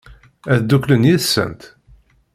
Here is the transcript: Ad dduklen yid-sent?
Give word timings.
Ad 0.53 0.61
dduklen 0.63 1.07
yid-sent? 1.09 1.61